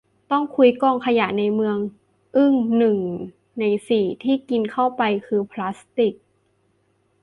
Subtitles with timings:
[0.31, 1.77] ต้องคุ้ยกองขยะในเมือง
[2.35, 2.99] อึ้ง หนึ่ง
[3.59, 6.13] ใน สี่ ที่กินเข้าไปคือพลาสติก